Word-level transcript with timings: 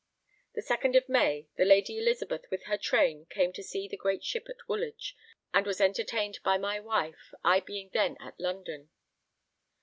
The 0.55 0.63
second 0.63 0.95
of 0.95 1.07
May, 1.07 1.45
the 1.57 1.63
Lady 1.63 1.99
Elizabeth 1.99 2.49
with 2.49 2.63
her 2.63 2.75
train 2.75 3.27
came 3.29 3.53
to 3.53 3.61
see 3.61 3.87
the 3.87 3.95
great 3.95 4.23
ship 4.23 4.47
at 4.49 4.67
Woolwich, 4.67 5.15
and 5.53 5.63
was 5.67 5.79
entertained 5.79 6.39
by 6.43 6.57
my 6.57 6.79
wife, 6.79 7.35
I 7.43 7.59
being 7.59 7.91
then 7.93 8.17
at 8.19 8.39
London. 8.39 8.89